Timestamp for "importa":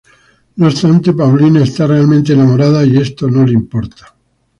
3.53-4.15